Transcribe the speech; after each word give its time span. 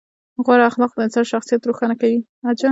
غوره 0.45 0.63
اخلاق 0.69 0.91
د 0.93 0.99
انسان 1.05 1.25
شخصیت 1.33 1.61
روښانه 1.69 1.95
کوي. 2.01 2.19